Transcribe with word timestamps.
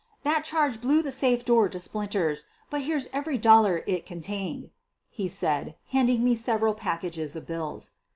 "That 0.23 0.43
charge 0.43 0.81
blew 0.81 1.03
the 1.03 1.11
safe 1.11 1.45
door 1.45 1.69
to 1.69 1.79
splinters, 1.79 2.45
but 2.71 2.81
here's 2.81 3.07
every 3.13 3.37
dollar 3.37 3.83
it 3.85 4.03
contained," 4.03 4.71
he 5.11 5.27
said, 5.27 5.75
handing 5.89 6.23
me 6.23 6.35
several 6.35 6.73
packages 6.73 7.35
of 7.35 7.45
bills. 7.45 7.91